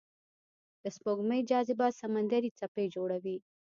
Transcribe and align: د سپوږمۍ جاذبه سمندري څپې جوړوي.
د 0.83 0.85
سپوږمۍ 0.95 1.41
جاذبه 1.49 1.87
سمندري 2.01 2.49
څپې 2.59 2.85
جوړوي. 2.95 3.37